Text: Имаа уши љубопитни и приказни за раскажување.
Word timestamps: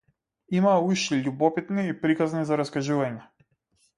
Имаа 0.59 0.79
уши 0.93 1.19
љубопитни 1.27 1.85
и 1.91 1.95
приказни 2.05 2.43
за 2.53 2.59
раскажување. 2.63 3.23